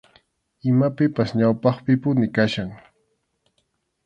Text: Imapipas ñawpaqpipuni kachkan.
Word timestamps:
Imapipas 0.71 1.29
ñawpaqpipuni 1.39 2.27
kachkan. 2.35 2.69